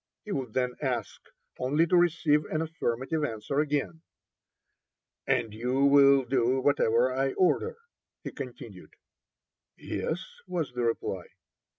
he 0.25 0.31
would 0.31 0.51
then 0.53 0.73
ask, 0.81 1.21
only 1.59 1.85
to 1.85 1.95
receive 1.95 2.43
and 2.45 2.63
affirmative 2.63 3.23
answer 3.23 3.59
again. 3.59 4.01
"And 5.27 5.53
you 5.53 5.85
will 5.85 6.25
do 6.25 6.59
whatever 6.59 7.13
I 7.13 7.33
order?" 7.33 7.77
he 8.23 8.31
continued. 8.31 8.95
"Yes," 9.77 10.19
was 10.47 10.71
the 10.73 10.81
reply. 10.81 11.27